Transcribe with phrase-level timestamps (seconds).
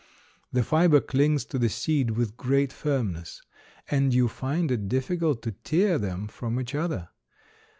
[0.51, 3.43] The fiber clings to the seed with great firmness,
[3.87, 7.09] and you find it difficult to tear them from each other.